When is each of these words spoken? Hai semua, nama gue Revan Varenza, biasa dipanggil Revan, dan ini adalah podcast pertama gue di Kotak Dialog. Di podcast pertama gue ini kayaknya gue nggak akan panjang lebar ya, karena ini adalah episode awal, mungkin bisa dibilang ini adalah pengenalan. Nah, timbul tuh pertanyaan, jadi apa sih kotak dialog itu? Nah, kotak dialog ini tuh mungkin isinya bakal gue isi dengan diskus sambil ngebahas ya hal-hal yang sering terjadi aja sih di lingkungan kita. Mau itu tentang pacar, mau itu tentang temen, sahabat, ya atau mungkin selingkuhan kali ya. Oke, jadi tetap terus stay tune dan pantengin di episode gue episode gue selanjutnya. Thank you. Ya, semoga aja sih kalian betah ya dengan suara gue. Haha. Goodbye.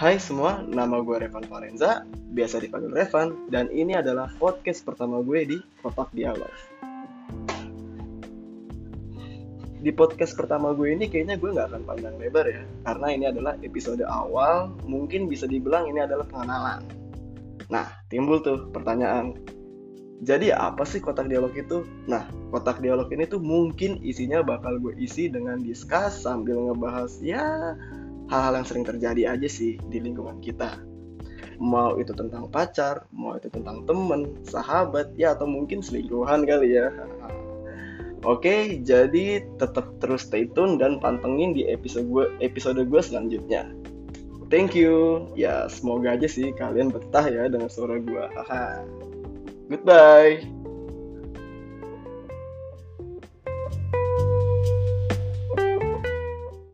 Hai 0.00 0.16
semua, 0.16 0.64
nama 0.64 1.04
gue 1.04 1.12
Revan 1.12 1.44
Varenza, 1.44 2.08
biasa 2.32 2.64
dipanggil 2.64 2.88
Revan, 2.88 3.52
dan 3.52 3.68
ini 3.68 3.92
adalah 3.92 4.32
podcast 4.40 4.80
pertama 4.80 5.20
gue 5.20 5.44
di 5.44 5.58
Kotak 5.84 6.08
Dialog. 6.16 6.48
Di 9.84 9.92
podcast 9.92 10.32
pertama 10.40 10.72
gue 10.72 10.96
ini 10.96 11.04
kayaknya 11.04 11.36
gue 11.36 11.52
nggak 11.52 11.68
akan 11.68 11.82
panjang 11.84 12.16
lebar 12.16 12.48
ya, 12.48 12.64
karena 12.88 13.06
ini 13.12 13.24
adalah 13.28 13.60
episode 13.60 14.00
awal, 14.08 14.72
mungkin 14.88 15.28
bisa 15.28 15.44
dibilang 15.44 15.84
ini 15.92 16.00
adalah 16.00 16.24
pengenalan. 16.32 16.80
Nah, 17.68 17.84
timbul 18.08 18.40
tuh 18.40 18.72
pertanyaan, 18.72 19.36
jadi 20.24 20.56
apa 20.56 20.80
sih 20.88 21.04
kotak 21.04 21.28
dialog 21.28 21.52
itu? 21.52 21.84
Nah, 22.08 22.24
kotak 22.48 22.80
dialog 22.80 23.12
ini 23.12 23.28
tuh 23.28 23.44
mungkin 23.44 24.00
isinya 24.00 24.40
bakal 24.40 24.80
gue 24.80 24.96
isi 24.96 25.28
dengan 25.28 25.60
diskus 25.60 26.24
sambil 26.24 26.56
ngebahas 26.56 27.20
ya 27.20 27.76
hal-hal 28.30 28.62
yang 28.62 28.66
sering 28.66 28.86
terjadi 28.86 29.34
aja 29.34 29.48
sih 29.50 29.76
di 29.90 29.98
lingkungan 29.98 30.38
kita. 30.38 30.78
Mau 31.60 32.00
itu 32.00 32.16
tentang 32.16 32.48
pacar, 32.48 33.04
mau 33.12 33.36
itu 33.36 33.52
tentang 33.52 33.84
temen, 33.84 34.40
sahabat, 34.48 35.12
ya 35.20 35.36
atau 35.36 35.44
mungkin 35.44 35.84
selingkuhan 35.84 36.48
kali 36.48 36.78
ya. 36.80 36.88
Oke, 38.24 38.80
jadi 38.80 39.44
tetap 39.60 39.96
terus 40.00 40.28
stay 40.28 40.48
tune 40.52 40.76
dan 40.80 41.00
pantengin 41.00 41.56
di 41.56 41.68
episode 41.68 42.08
gue 42.08 42.24
episode 42.40 42.80
gue 42.80 43.02
selanjutnya. 43.02 43.68
Thank 44.50 44.74
you. 44.74 45.30
Ya, 45.38 45.70
semoga 45.70 46.18
aja 46.18 46.26
sih 46.26 46.50
kalian 46.52 46.90
betah 46.90 47.24
ya 47.30 47.46
dengan 47.46 47.70
suara 47.70 48.02
gue. 48.02 48.24
Haha. 48.34 48.82
Goodbye. 49.70 50.59